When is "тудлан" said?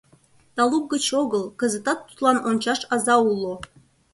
2.07-2.37